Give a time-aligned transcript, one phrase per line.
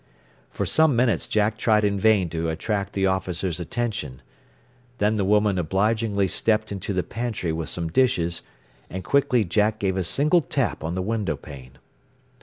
[0.49, 4.23] For some minutes Jack tried in vain to attract the officer's attention.
[4.97, 8.41] Then the woman obligingly stepped into the pantry with some dishes,
[8.89, 11.77] and quickly Jack gave a single tap on the window pane.